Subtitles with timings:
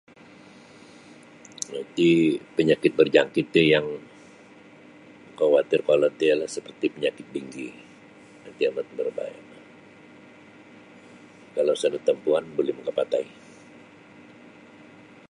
[1.69, 2.21] Iro tih
[2.57, 3.85] penyakit berjangkit tih yang
[5.25, 7.67] makawatir kolod ti seperti penyakit denggi
[8.57, 9.41] dia agak berbahaya
[11.55, 13.25] kalau sa natampuan buli makapatai.